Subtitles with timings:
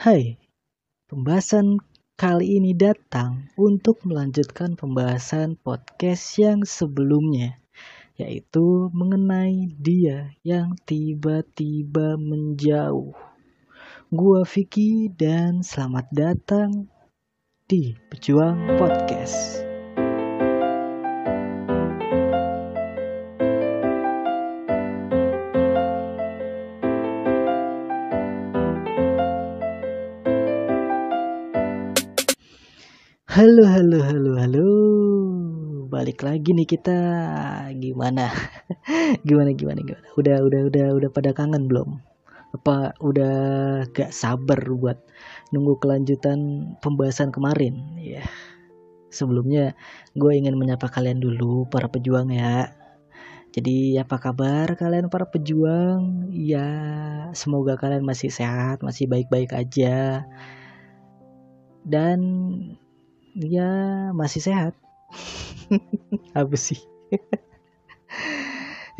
[0.00, 0.40] Hai,
[1.12, 1.76] pembahasan
[2.16, 7.60] kali ini datang untuk melanjutkan pembahasan podcast yang sebelumnya,
[8.16, 13.12] yaitu mengenai dia yang tiba-tiba menjauh.
[14.08, 16.88] Gua Vicky dan selamat datang
[17.68, 19.69] di Pejuang Podcast.
[33.30, 34.68] Halo, halo, halo, halo.
[35.86, 36.98] Balik lagi nih kita.
[37.78, 38.26] Gimana?
[39.26, 40.02] gimana, gimana, gimana?
[40.18, 42.02] Udah, udah, udah, udah pada kangen belum?
[42.58, 43.34] Apa udah
[43.94, 44.98] gak sabar buat
[45.54, 47.94] nunggu kelanjutan pembahasan kemarin?
[48.02, 48.26] Ya.
[49.14, 49.78] Sebelumnya
[50.18, 52.74] gue ingin menyapa kalian dulu para pejuang ya.
[53.54, 56.34] Jadi apa kabar kalian para pejuang?
[56.34, 56.66] Ya,
[57.38, 60.26] semoga kalian masih sehat, masih baik-baik aja.
[61.86, 62.18] Dan
[63.36, 63.70] ya
[64.14, 64.74] masih sehat.
[66.38, 66.78] Apa sih?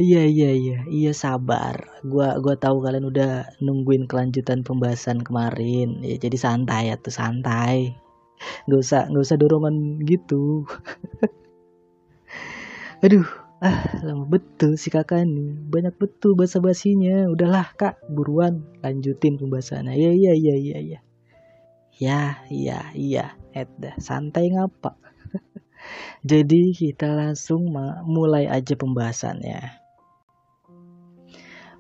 [0.00, 0.78] Iya iya iya.
[0.89, 1.77] Iya sabar.
[2.00, 6.01] Gua gua tahu kalian udah nungguin kelanjutan pembahasan kemarin.
[6.01, 8.01] Ya jadi santai ya tuh santai.
[8.64, 10.64] Nggak usah nggak usah dorongan gitu.
[13.05, 13.28] Aduh
[13.61, 20.01] ah lama betul si kakak nih banyak betul bahasa basinya udahlah kak buruan lanjutin pembahasannya.
[20.01, 20.98] Ya iya iya iya iya.
[22.01, 24.95] Ya iya iya Edda santai ngapa?
[26.31, 27.73] Jadi kita langsung
[28.05, 29.81] mulai aja pembahasannya.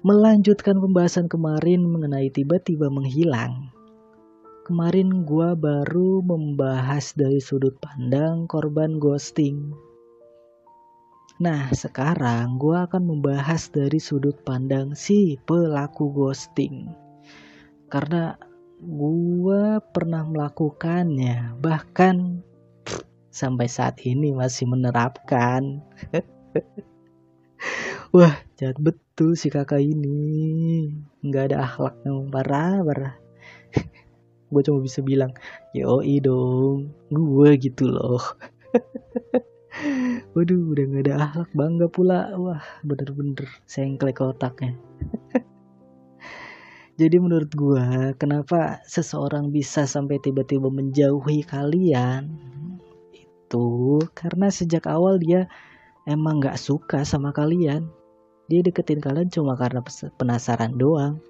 [0.00, 3.68] Melanjutkan pembahasan kemarin mengenai tiba-tiba menghilang.
[4.64, 9.76] Kemarin gua baru membahas dari sudut pandang korban ghosting.
[11.36, 16.88] Nah, sekarang gua akan membahas dari sudut pandang si pelaku ghosting.
[17.92, 18.40] Karena
[18.80, 22.40] gue pernah melakukannya bahkan
[23.28, 25.84] sampai saat ini masih menerapkan.
[28.16, 30.90] Wah jahat betul si kakak ini.
[31.20, 33.14] Nggak ada akhlak yang parah parah
[34.50, 35.30] gue cuma bisa bilang
[35.70, 38.18] yoi dong gue gitu loh.
[40.34, 42.34] Waduh udah nggak ada akhlak bangga pula.
[42.34, 44.74] Wah bener-bener sengklek otaknya
[47.00, 52.28] Jadi menurut gua, kenapa seseorang bisa sampai tiba-tiba menjauhi kalian?
[53.16, 55.48] Itu karena sejak awal dia
[56.04, 57.88] emang gak suka sama kalian.
[58.52, 59.80] Dia deketin kalian cuma karena
[60.20, 61.24] penasaran doang.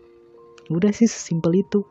[0.74, 1.86] Udah sih sesimpel itu.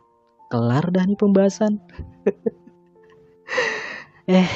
[0.51, 1.79] Kelar dah nih pembahasan.
[4.28, 4.51] eh,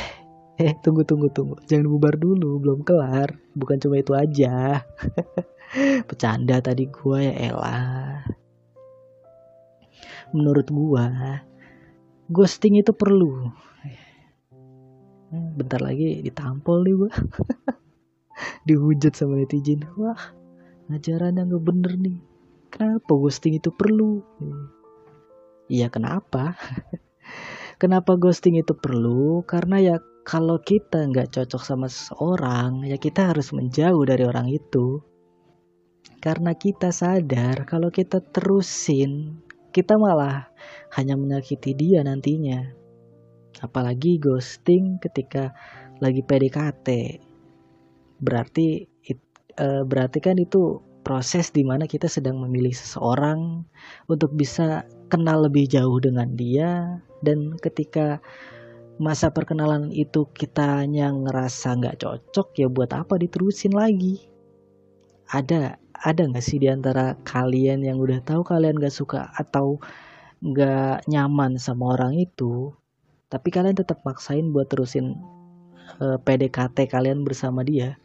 [0.60, 1.64] eh tunggu tunggu tunggu.
[1.64, 3.40] Jangan bubar dulu, belum kelar.
[3.56, 4.84] Bukan cuma itu aja.
[6.12, 8.43] Bercanda tadi gua ya elah
[10.34, 11.06] menurut gua
[12.34, 13.54] ghosting itu perlu.
[15.34, 17.12] Bentar lagi ditampol nih gua.
[18.68, 19.86] Dihujat sama netizen.
[19.98, 20.20] Wah
[20.90, 22.20] ajarannya nggak bener nih.
[22.74, 24.22] Kenapa ghosting itu perlu?
[25.70, 26.58] Iya kenapa?
[27.82, 29.46] Kenapa ghosting itu perlu?
[29.46, 35.04] Karena ya kalau kita nggak cocok sama seseorang ya kita harus menjauh dari orang itu.
[36.24, 39.44] Karena kita sadar kalau kita terusin
[39.74, 40.54] kita malah
[40.94, 42.70] hanya menyakiti dia nantinya.
[43.60, 45.52] Apalagi ghosting ketika
[45.98, 46.88] lagi PDKT.
[48.22, 48.86] Berarti
[49.58, 53.68] e, berarti kan itu proses di mana kita sedang memilih seseorang
[54.08, 58.24] untuk bisa kenal lebih jauh dengan dia dan ketika
[58.98, 64.24] masa perkenalan itu kita yang ngerasa nggak cocok ya buat apa diterusin lagi
[65.28, 69.80] ada ada nggak sih di antara kalian yang udah tahu kalian gak suka atau
[70.44, 72.76] gak nyaman sama orang itu
[73.34, 75.18] tapi kalian tetap maksain buat terusin
[75.98, 77.98] uh, eh, PDKT kalian bersama dia?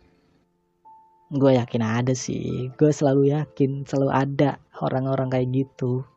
[1.28, 2.72] Gue yakin ada sih.
[2.80, 6.08] Gue selalu yakin selalu ada orang-orang kayak gitu.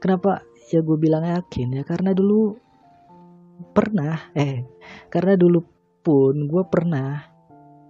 [0.00, 0.40] Kenapa?
[0.72, 2.56] Ya gue bilang yakin ya karena dulu
[3.76, 4.64] pernah eh
[5.12, 5.60] karena dulu
[6.00, 7.28] pun gue pernah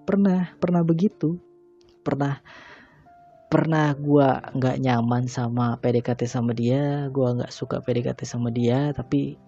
[0.03, 1.39] pernah pernah begitu.
[2.03, 2.43] Pernah
[3.52, 9.38] pernah gue nggak nyaman sama PDKT sama dia gue nggak suka PDKT sama dia tapi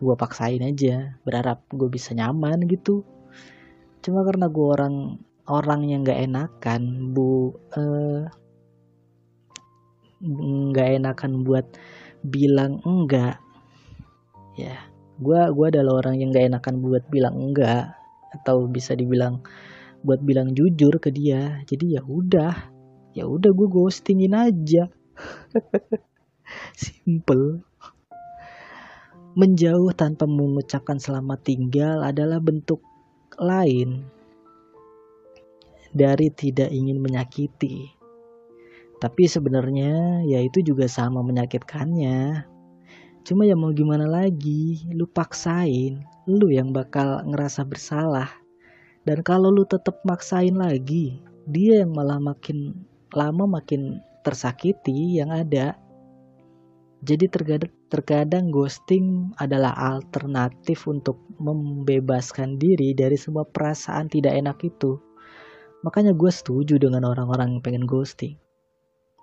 [0.00, 3.04] gue paksain aja berharap gue bisa nyaman gitu.
[4.00, 8.24] Cuma karena gue orang orang yang nggak enakan bu eh,
[10.72, 11.66] nggak uh, enakan buat
[12.24, 13.36] bilang enggak.
[14.56, 14.88] Ya
[15.20, 17.92] gue gua adalah orang yang nggak enakan buat bilang enggak
[18.40, 19.44] atau bisa dibilang
[20.00, 21.60] buat bilang jujur ke dia.
[21.68, 22.79] Jadi ya udah
[23.16, 24.88] ya udah gue ghostingin aja
[26.78, 27.62] simple
[29.38, 32.82] menjauh tanpa mengucapkan selamat tinggal adalah bentuk
[33.38, 34.02] lain
[35.90, 37.94] dari tidak ingin menyakiti.
[39.00, 42.46] Tapi sebenarnya ya itu juga sama menyakitkannya.
[43.24, 48.28] Cuma ya mau gimana lagi, lu paksain, lu yang bakal ngerasa bersalah.
[49.04, 52.76] Dan kalau lu tetap maksain lagi, dia yang malah makin
[53.14, 55.76] lama makin tersakiti yang ada.
[57.00, 65.00] Jadi terkadang, terkadang ghosting adalah alternatif untuk membebaskan diri dari semua perasaan tidak enak itu.
[65.80, 68.36] Makanya gue setuju dengan orang-orang yang pengen ghosting.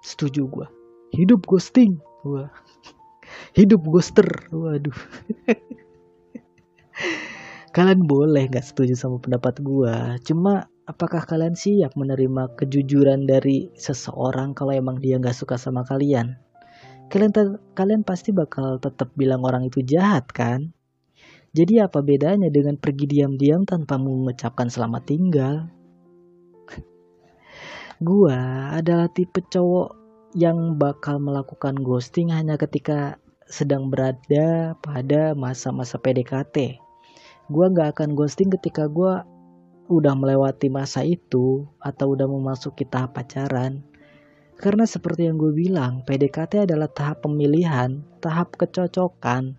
[0.01, 0.67] Setuju gue.
[1.13, 2.01] Hidup ghosting.
[2.25, 2.49] Wah.
[3.57, 4.25] Hidup ghoster.
[4.49, 4.97] Waduh.
[7.77, 9.93] kalian boleh gak setuju sama pendapat gue.
[10.25, 16.39] Cuma apakah kalian siap menerima kejujuran dari seseorang kalau emang dia gak suka sama kalian?
[17.11, 17.31] Kalian
[17.75, 20.71] kalian pasti bakal tetap bilang orang itu jahat kan?
[21.51, 25.55] Jadi apa bedanya dengan pergi diam-diam tanpa mengucapkan selamat tinggal?
[28.07, 29.95] Gua adalah tipe cowok
[30.35, 33.15] yang bakal melakukan ghosting hanya ketika
[33.47, 36.83] sedang berada pada masa-masa PDKT.
[37.47, 39.23] Gua nggak akan ghosting ketika gua
[39.87, 43.83] udah melewati masa itu atau udah memasuki tahap pacaran.
[44.57, 49.55] Karena seperti yang gue bilang, PDKT adalah tahap pemilihan, tahap kecocokan.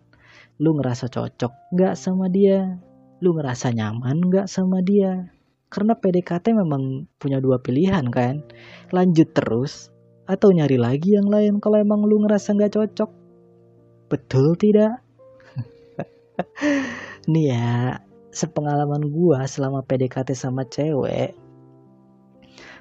[0.58, 2.82] Lu ngerasa cocok nggak sama dia?
[3.22, 5.30] Lu ngerasa nyaman nggak sama dia?
[5.70, 8.42] Karena PDKT memang punya dua pilihan kan.
[8.90, 9.94] Lanjut terus
[10.28, 13.10] atau nyari lagi yang lain kalau emang lu ngerasa nggak cocok.
[14.10, 14.98] Betul tidak?
[17.32, 18.02] Nih ya,
[18.34, 21.36] sepengalaman gua selama PDKT sama cewek.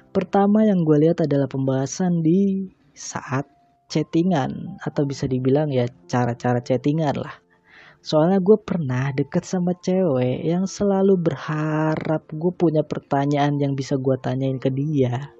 [0.08, 3.44] Pertama yang gue lihat adalah pembahasan di saat
[3.92, 7.36] chattingan atau bisa dibilang ya cara-cara chattingan lah
[7.98, 14.14] Soalnya gue pernah deket sama cewek yang selalu berharap gue punya pertanyaan yang bisa gue
[14.22, 15.34] tanyain ke dia.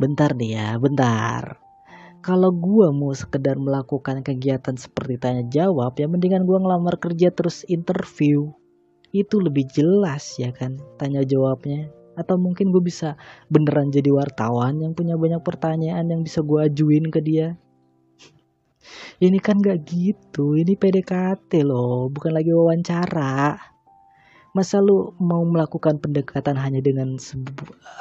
[0.00, 1.60] Bentar nih ya, bentar.
[2.24, 7.68] Kalau gue mau sekedar melakukan kegiatan seperti tanya jawab, ya mendingan gue ngelamar kerja terus
[7.68, 8.48] interview.
[9.12, 11.92] Itu lebih jelas ya kan, tanya jawabnya.
[12.16, 13.16] Atau mungkin gue bisa
[13.48, 17.56] beneran jadi wartawan yang punya banyak pertanyaan yang bisa gue ajuin ke dia
[19.22, 23.54] ini kan gak gitu, ini PDKT loh, bukan lagi wawancara.
[24.52, 27.16] Masa lu mau melakukan pendekatan hanya dengan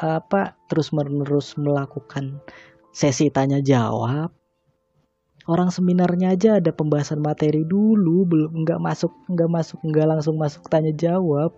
[0.03, 2.43] apa terus menerus melakukan
[2.91, 4.40] sesi tanya jawab?
[5.49, 10.65] Orang seminarnya aja ada pembahasan materi dulu, belum nggak masuk nggak masuk nggak langsung masuk
[10.69, 11.53] tanya jawab.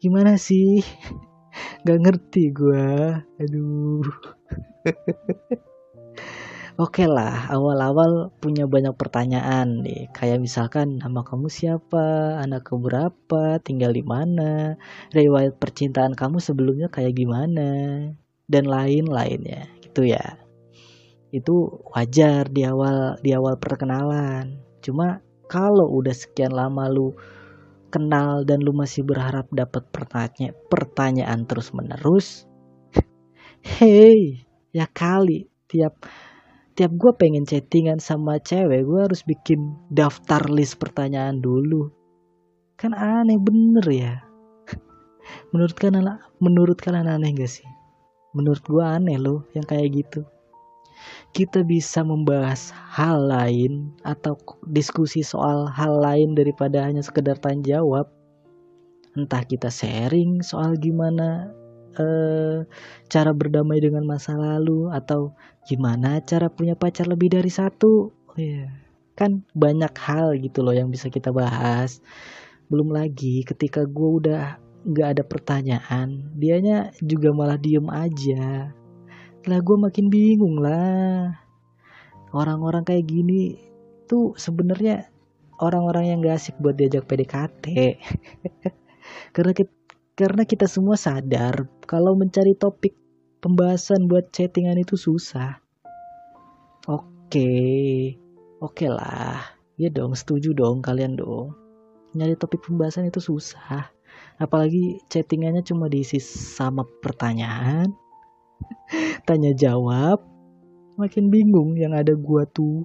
[0.00, 0.82] Gimana sih?
[1.84, 4.00] Gak ngerti gue, aduh.
[6.80, 10.08] Oke okay lah, awal-awal punya banyak pertanyaan nih.
[10.16, 14.80] Kayak misalkan nama kamu siapa, anak kamu berapa, tinggal di mana,
[15.12, 17.68] riwayat percintaan kamu sebelumnya kayak gimana,
[18.48, 20.40] dan lain-lainnya, gitu ya.
[21.32, 24.60] Itu wajar di awal di awal perkenalan.
[24.84, 27.16] Cuma kalau udah sekian lama lu
[27.88, 32.44] kenal dan lu masih berharap dapat pertanyaan pertanyaan terus menerus,
[33.80, 34.44] hey,
[34.76, 35.48] ya kali.
[35.72, 36.04] Tiap
[36.76, 41.88] tiap gue pengen chattingan sama cewek gue harus bikin daftar list pertanyaan dulu.
[42.76, 44.14] Kan aneh bener ya?
[45.56, 47.68] Menurut kalian menurut kalian aneh gak sih?
[48.36, 50.28] Menurut gue aneh loh yang kayak gitu
[51.32, 54.36] kita bisa membahas hal lain atau
[54.68, 58.10] diskusi soal hal lain daripada hanya sekedar tanya jawab.
[59.12, 61.52] Entah kita sharing soal gimana
[61.96, 62.64] uh,
[63.08, 65.36] cara berdamai dengan masa lalu atau
[65.68, 68.12] gimana cara punya pacar lebih dari satu.
[68.12, 68.72] Oh, yeah.
[69.12, 72.00] kan banyak hal gitu loh yang bisa kita bahas.
[72.72, 78.74] Belum lagi ketika gue udah nggak ada pertanyaan dianya juga malah diem aja
[79.48, 81.34] lah gue makin bingung lah
[82.32, 83.58] orang-orang kayak gini
[84.06, 85.08] tuh sebenarnya
[85.58, 87.64] orang-orang yang gak asik buat diajak PDKT
[89.34, 89.72] karena kita,
[90.18, 92.94] karena kita semua sadar kalau mencari topik
[93.42, 95.58] pembahasan buat chattingan itu susah.
[96.86, 97.50] Oke,
[98.62, 99.58] oke lah.
[99.74, 101.58] Ya dong, setuju dong kalian dong.
[102.14, 103.90] Nyari topik pembahasan itu susah.
[104.38, 107.90] Apalagi chattingannya cuma diisi sama pertanyaan,
[109.28, 110.22] tanya jawab.
[111.00, 112.84] Makin bingung yang ada gua tuh.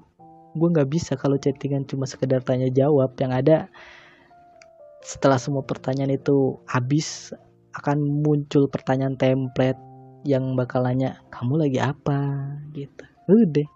[0.57, 3.13] Gua nggak bisa kalau chattingan cuma sekedar tanya jawab.
[3.19, 3.57] Yang ada
[5.07, 7.31] setelah semua pertanyaan itu habis
[7.77, 9.79] akan muncul pertanyaan template
[10.27, 12.19] yang bakal nanya kamu lagi apa
[12.75, 13.67] gitu udah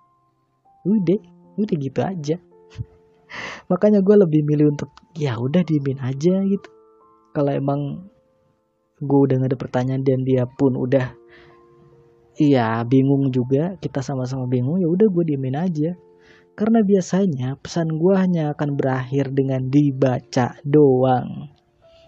[0.83, 1.19] udah
[1.55, 2.35] udah gitu aja
[3.71, 6.69] makanya gue lebih milih untuk ya udah diemin aja gitu
[7.31, 8.11] kalau emang
[8.99, 11.13] gue udah gak ada pertanyaan dan dia pun udah
[12.41, 13.77] iya bingung juga.
[13.77, 15.93] Kita sama-sama bingung ya udah gue diemin aja.
[16.57, 21.53] Karena biasanya pesan gue hanya akan berakhir dengan dibaca doang.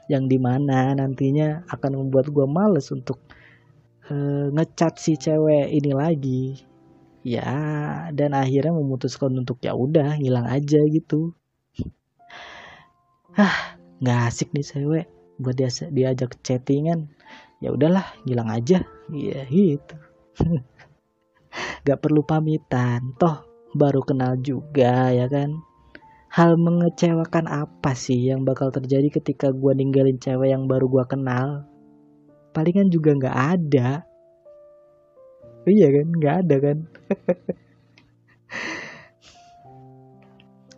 [0.10, 3.22] Yang di mana nantinya akan membuat gue males untuk
[4.10, 6.44] uh, ngecat si cewek ini lagi.
[7.24, 7.56] Ya
[8.12, 11.34] dan akhirnya memutuskan untuk ya udah hilang aja gitu.
[13.34, 15.06] Ah nggak asik nih cewek
[15.42, 17.10] buat dia diajak chattingan.
[17.64, 18.86] Ya udahlah hilang aja.
[19.10, 20.13] Iya gitu
[21.84, 23.14] nggak perlu pamitan.
[23.18, 25.62] Toh baru kenal juga ya kan?
[26.34, 31.70] Hal mengecewakan apa sih yang bakal terjadi ketika gue ninggalin cewek yang baru gue kenal?
[32.54, 34.02] Palingan juga nggak ada.
[35.70, 36.08] Iya kan?
[36.10, 36.78] Nggak ada kan?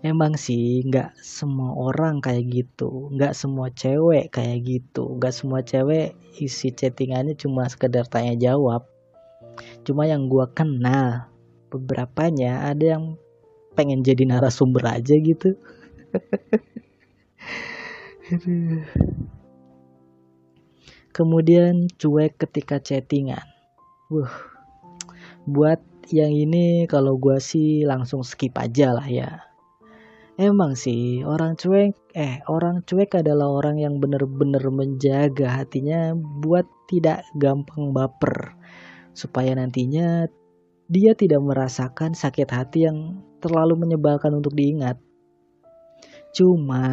[0.05, 3.09] Emang sih nggak semua orang kayak gitu.
[3.15, 5.17] Nggak semua cewek kayak gitu.
[5.17, 8.85] Nggak semua cewek isi chattingannya cuma sekedar tanya jawab
[9.85, 11.29] cuma yang gua kenal
[11.69, 13.21] beberapanya ada yang
[13.75, 15.59] pengen jadi narasumber aja gitu.
[21.15, 23.43] Kemudian cuek ketika chattingan.
[24.11, 24.31] Wuh,
[25.47, 25.79] buat
[26.11, 29.39] yang ini kalau gue sih langsung skip aja lah ya.
[30.35, 37.23] Emang sih orang cuek eh orang cuek adalah orang yang bener-bener menjaga hatinya buat tidak
[37.39, 38.51] gampang baper
[39.15, 40.27] supaya nantinya
[40.85, 44.99] dia tidak merasakan sakit hati yang terlalu menyebalkan untuk diingat
[46.35, 46.85] cuma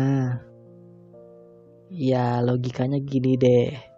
[1.92, 3.92] ya logikanya gini deh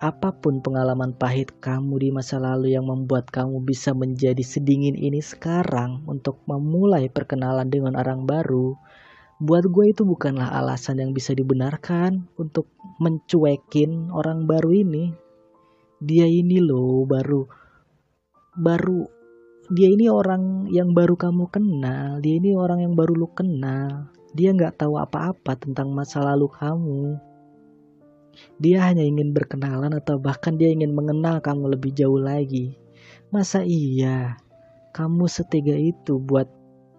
[0.00, 5.20] Apa pun pengalaman pahit kamu di masa lalu yang membuat kamu bisa menjadi sedingin ini
[5.20, 8.80] sekarang untuk memulai perkenalan dengan orang baru,
[9.44, 15.12] buat gue itu bukanlah alasan yang bisa dibenarkan untuk mencuekin orang baru ini.
[16.00, 17.44] Dia ini loh baru
[18.56, 19.06] baru
[19.70, 24.10] dia ini orang yang baru kamu kenal, dia ini orang yang baru lu kenal.
[24.34, 27.30] Dia nggak tahu apa-apa tentang masa lalu kamu
[28.60, 32.76] dia hanya ingin berkenalan atau bahkan dia ingin mengenal kamu lebih jauh lagi.
[33.32, 34.36] Masa iya
[34.90, 36.50] kamu setega itu buat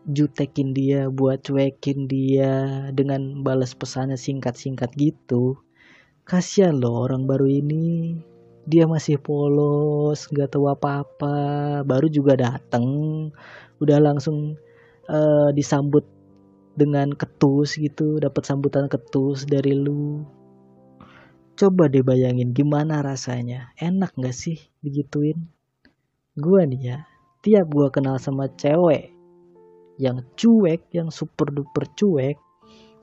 [0.10, 5.60] jutekin dia, buat cuekin dia dengan balas pesannya singkat-singkat gitu.
[6.25, 8.17] Kasihan loh orang baru ini.
[8.70, 12.86] Dia masih polos, gak tahu apa-apa, baru juga dateng,
[13.82, 14.58] udah langsung
[15.10, 16.06] uh, disambut
[16.77, 20.24] dengan ketus gitu, dapat sambutan ketus dari lu
[21.62, 23.70] Coba deh bayangin gimana rasanya.
[23.77, 25.46] Enak gak sih digituin?
[26.34, 26.98] Gue nih ya,
[27.46, 29.13] tiap gue kenal sama cewek
[30.01, 32.38] yang cuek, yang super duper cuek,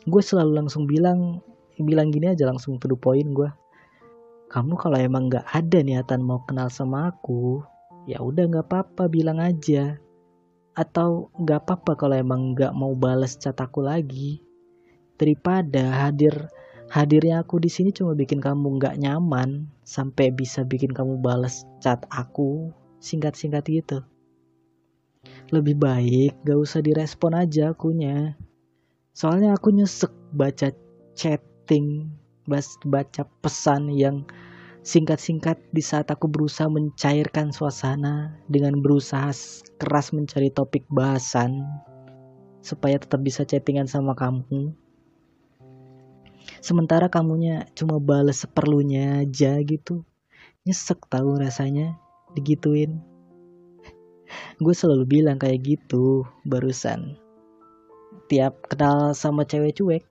[0.02, 1.38] gue selalu langsung bilang,
[1.78, 3.46] bilang gini aja langsung to the point gue.
[4.48, 7.60] Kamu kalau emang gak ada niatan mau kenal sama aku,
[8.08, 10.00] ya udah nggak apa-apa bilang aja.
[10.72, 14.40] Atau nggak apa-apa kalau emang nggak mau balas chat aku lagi.
[15.20, 16.48] Daripada hadir
[16.88, 22.00] hadirnya aku di sini cuma bikin kamu nggak nyaman sampai bisa bikin kamu balas chat
[22.08, 22.72] aku
[23.04, 24.00] singkat-singkat gitu.
[25.52, 28.36] Lebih baik gak usah direspon aja akunya.
[29.12, 30.70] Soalnya aku nyesek baca
[31.18, 32.08] chatting,
[32.48, 34.24] baca pesan yang
[34.88, 39.28] singkat-singkat di saat aku berusaha mencairkan suasana dengan berusaha
[39.76, 41.60] keras mencari topik bahasan
[42.64, 44.72] supaya tetap bisa chattingan sama kamu.
[46.64, 50.02] Sementara kamunya cuma balas seperlunya aja gitu.
[50.64, 52.00] Nyesek tahu rasanya
[52.32, 53.04] digituin.
[54.64, 57.20] Gue selalu bilang kayak gitu barusan.
[58.32, 60.04] Tiap kenal sama cewek cuek.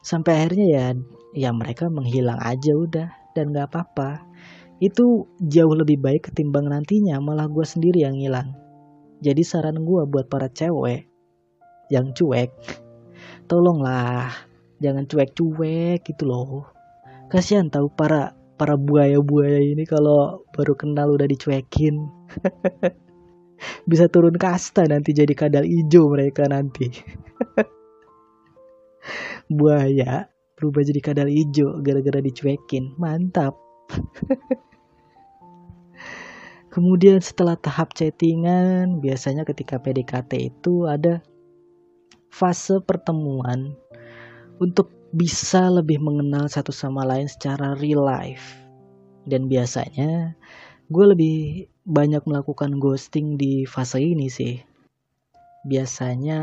[0.00, 0.86] Sampai akhirnya ya
[1.32, 4.24] ya mereka menghilang aja udah dan gak apa-apa.
[4.82, 8.58] Itu jauh lebih baik ketimbang nantinya malah gue sendiri yang hilang
[9.22, 11.06] jadi saran gue buat para cewek
[11.94, 12.50] yang cuek
[13.46, 14.34] tolonglah
[14.82, 16.66] jangan cuek-cuek gitu loh.
[17.30, 22.10] Kasihan tahu para para buaya-buaya ini kalau baru kenal udah dicuekin.
[23.90, 26.90] Bisa turun kasta nanti jadi kadal hijau mereka nanti.
[29.56, 30.31] Buaya
[30.62, 33.58] berubah jadi kadal hijau gara-gara dicuekin mantap
[36.72, 41.20] Kemudian setelah tahap chattingan, biasanya ketika PDKT itu ada
[42.32, 43.76] fase pertemuan
[44.56, 48.56] untuk bisa lebih mengenal satu sama lain secara real life.
[49.28, 50.32] Dan biasanya
[50.88, 54.56] gue lebih banyak melakukan ghosting di fase ini sih.
[55.68, 56.40] Biasanya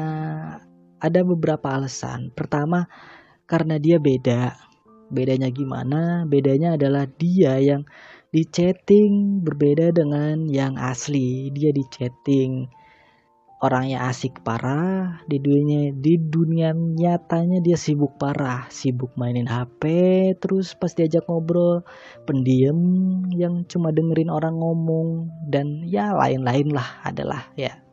[1.01, 2.29] ada beberapa alasan.
[2.37, 2.85] Pertama,
[3.49, 4.53] karena dia beda.
[5.09, 6.29] Bedanya gimana?
[6.29, 7.81] Bedanya adalah dia yang
[8.29, 11.49] di chatting berbeda dengan yang asli.
[11.49, 12.69] Dia di chatting
[13.59, 19.83] orangnya asik parah di dunia di dunia nyatanya dia sibuk parah sibuk mainin HP
[20.39, 21.83] terus pas diajak ngobrol
[22.23, 22.79] pendiam
[23.35, 27.83] yang cuma dengerin orang ngomong dan ya lain-lain lah adalah ya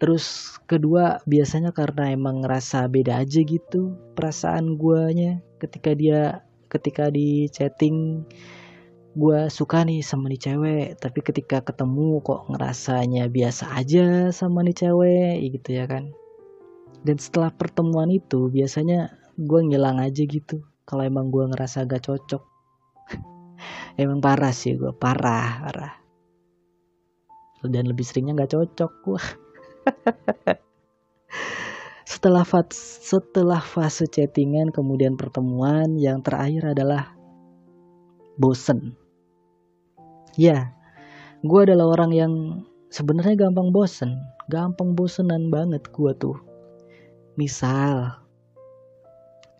[0.00, 6.40] terus kedua biasanya karena emang ngerasa beda aja gitu perasaan guanya ketika dia
[6.72, 8.24] ketika di chatting
[9.10, 14.76] gue suka nih sama nih cewek tapi ketika ketemu kok ngerasanya biasa aja sama nih
[14.86, 16.14] cewek gitu ya kan.
[17.02, 22.42] Dan setelah pertemuan itu biasanya gue ngilang aja gitu kalau emang gue ngerasa gak cocok.
[24.02, 25.94] Emang parah sih gue parah parah.
[27.66, 29.22] Dan lebih seringnya gak cocok gue
[32.10, 32.44] setelah
[33.06, 37.14] setelah fase chattingan kemudian pertemuan yang terakhir adalah
[38.40, 39.00] bosen
[40.38, 40.78] Ya,
[41.42, 42.32] gue adalah orang yang
[42.86, 46.38] sebenarnya gampang bosen, gampang bosenan banget gue tuh.
[47.34, 48.14] Misal,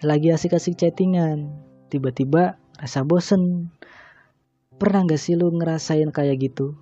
[0.00, 1.50] lagi asik-asik chattingan,
[1.90, 3.74] tiba-tiba rasa bosen.
[4.78, 6.78] Pernah gak sih lu ngerasain kayak gitu?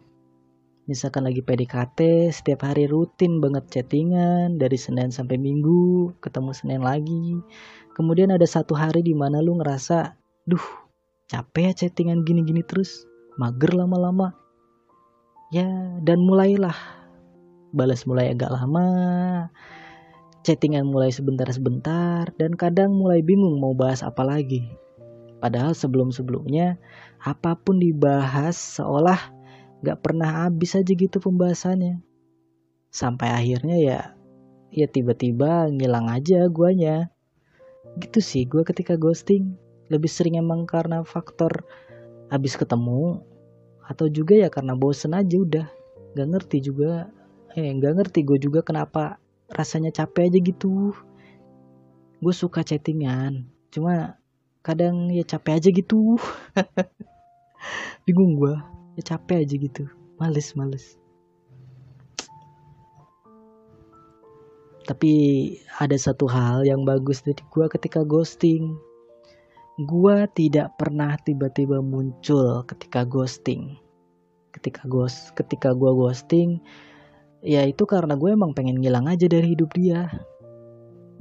[0.88, 7.36] Misalkan lagi PDKT, setiap hari rutin banget chattingan, dari Senin sampai Minggu, ketemu Senin lagi.
[7.92, 10.16] Kemudian ada satu hari di mana lu ngerasa,
[10.48, 10.64] duh,
[11.28, 13.04] capek ya chattingan gini-gini terus
[13.36, 14.32] mager lama-lama.
[15.52, 15.68] Ya
[16.00, 16.96] dan mulailah.
[17.68, 18.88] Balas mulai agak lama
[20.40, 24.64] chattingan mulai sebentar-sebentar dan kadang mulai bingung mau bahas apa lagi.
[25.44, 26.80] Padahal sebelum-sebelumnya
[27.20, 29.37] apa pun dibahas seolah
[29.82, 32.02] gak pernah habis aja gitu pembahasannya.
[32.90, 34.00] Sampai akhirnya ya
[34.74, 37.12] ya tiba-tiba ngilang aja guanya.
[37.98, 39.54] Gitu sih gue ketika ghosting.
[39.88, 41.64] Lebih sering emang karena faktor
[42.28, 43.24] habis ketemu
[43.88, 45.66] atau juga ya karena bosen aja udah.
[46.12, 47.08] Nggak ngerti juga
[47.56, 50.92] eh nggak ngerti gue juga kenapa rasanya capek aja gitu.
[52.18, 54.18] Gue suka chattingan cuma
[54.64, 56.18] kadang ya capek aja gitu.
[58.04, 59.86] Bingung gue ya capek aja gitu
[60.18, 60.98] males males
[64.82, 65.12] tapi
[65.78, 68.74] ada satu hal yang bagus dari gue ketika ghosting
[69.78, 73.78] Gua tidak pernah tiba-tiba muncul ketika ghosting.
[74.50, 76.58] Ketika ghost, ketika gua ghosting,
[77.46, 80.10] ya itu karena gue emang pengen ngilang aja dari hidup dia.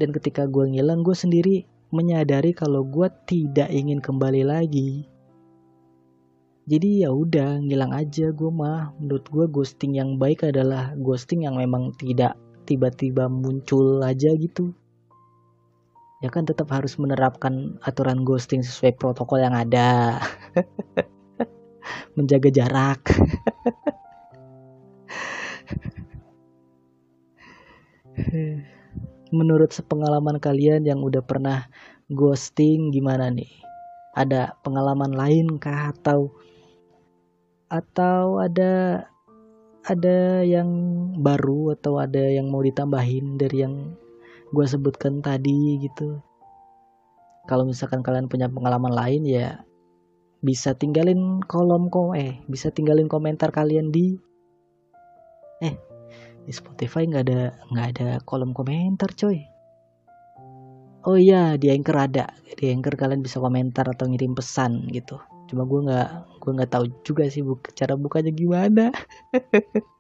[0.02, 5.06] Dan ketika gue ngilang, gue sendiri menyadari kalau gue tidak ingin kembali lagi.
[6.68, 8.92] Jadi ya udah ngilang aja gue mah.
[9.00, 12.36] Menurut gue ghosting yang baik adalah ghosting yang memang tidak
[12.68, 14.76] tiba-tiba muncul aja gitu.
[16.20, 20.20] Ya kan tetap harus menerapkan aturan ghosting sesuai protokol yang ada.
[22.20, 23.16] Menjaga jarak.
[29.32, 31.72] Menurut sepengalaman kalian yang udah pernah
[32.12, 33.56] ghosting gimana nih?
[34.20, 36.36] Ada pengalaman lain kah atau
[37.68, 39.04] atau ada
[39.88, 40.68] ada yang
[41.20, 43.96] baru atau ada yang mau ditambahin dari yang
[44.52, 46.20] gue sebutkan tadi gitu?
[47.48, 49.64] Kalau misalkan kalian punya pengalaman lain ya
[50.44, 54.20] bisa tinggalin kolom kom eh bisa tinggalin komentar kalian di
[55.64, 55.76] eh
[56.44, 59.44] di Spotify nggak ada nggak ada kolom komentar coy.
[61.08, 62.28] Oh iya di Anchor ada.
[62.60, 65.16] Di Anchor kalian bisa komentar atau ngirim pesan gitu
[65.48, 66.10] cuma gue nggak
[66.44, 68.92] gue nggak tahu juga sih bu cara bukanya gimana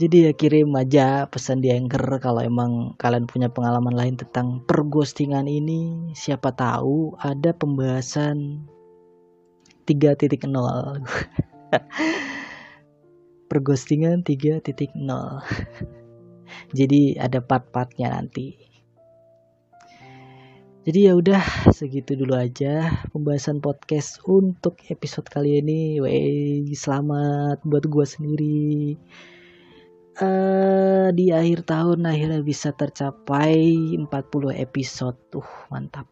[0.00, 5.44] Jadi ya kirim aja pesan di Anchor kalau emang kalian punya pengalaman lain tentang perghostingan
[5.44, 6.08] ini.
[6.16, 8.64] Siapa tahu ada pembahasan
[9.84, 10.40] 3.0.
[13.52, 14.64] perghostingan 3.0.
[16.78, 18.69] Jadi ada part-partnya nanti.
[20.80, 21.44] Jadi ya udah
[21.76, 26.00] segitu dulu aja pembahasan podcast untuk episode kali ini.
[26.00, 28.96] Wey, selamat buat gua sendiri.
[30.16, 34.08] Uh, di akhir tahun akhirnya bisa tercapai 40
[34.56, 35.20] episode.
[35.28, 36.08] Tuh mantap.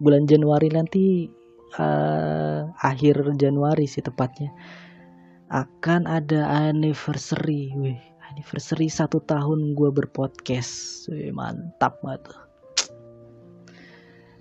[0.00, 1.28] Bulan Januari nanti
[1.76, 4.48] uh, akhir Januari sih tepatnya
[5.52, 7.68] akan ada anniversary.
[7.76, 8.00] Wih
[8.32, 11.12] anniversary satu tahun gue berpodcast.
[11.12, 12.45] Wih, mantap banget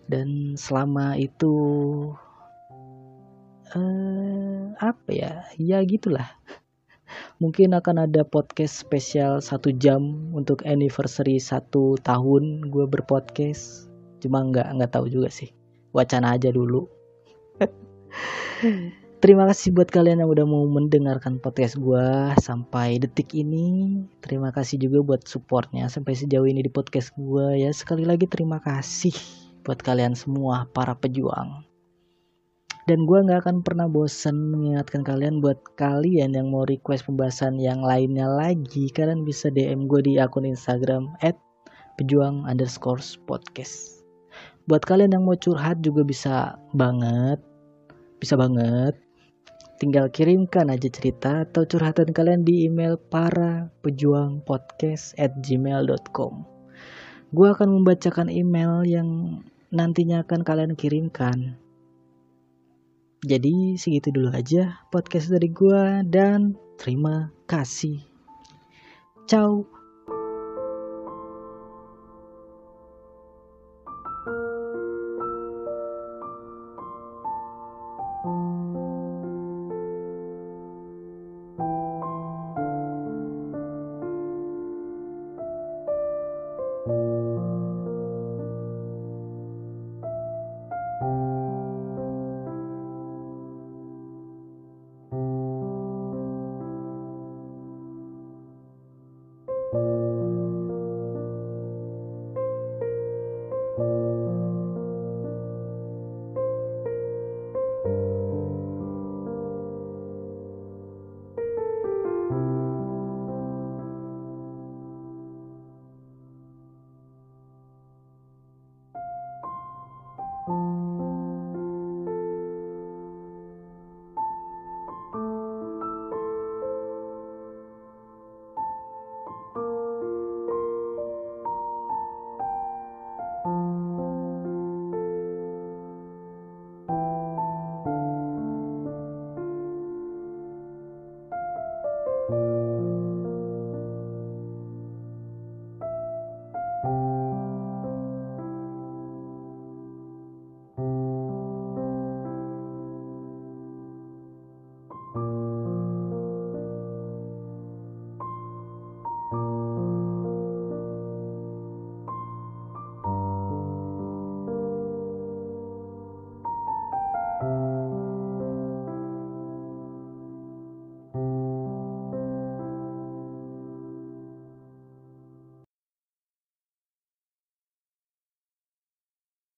[0.06, 1.54] dan selama itu
[3.74, 5.34] uh, apa ya?
[5.58, 6.30] Ya gitulah.
[7.42, 13.92] Mungkin akan ada podcast spesial satu jam untuk anniversary satu tahun gue berpodcast.
[14.24, 15.52] Cuma nggak nggak tahu juga sih.
[15.92, 16.88] Wacana aja dulu.
[19.24, 22.08] Terima kasih buat kalian yang udah mau mendengarkan podcast gue
[22.46, 24.06] sampai detik ini.
[24.22, 27.74] Terima kasih juga buat supportnya sampai sejauh ini di podcast gue ya.
[27.74, 31.66] Sekali lagi terima kasih buat kalian semua para pejuang.
[32.86, 37.82] Dan gue nggak akan pernah bosan mengingatkan kalian buat kalian yang mau request pembahasan yang
[37.82, 38.94] lainnya lagi.
[38.94, 41.34] Kalian bisa DM gue di akun Instagram at
[41.98, 44.06] pejuang underscore podcast.
[44.70, 47.42] Buat kalian yang mau curhat juga bisa banget.
[48.22, 48.94] Bisa banget
[49.76, 56.56] tinggal kirimkan aja cerita atau curhatan kalian di email para pejuang podcast at gmail.com
[57.36, 59.42] gue akan membacakan email yang
[59.74, 61.58] nantinya akan kalian kirimkan.
[63.26, 67.98] Jadi segitu dulu aja podcast dari gue dan terima kasih.
[69.26, 69.75] Ciao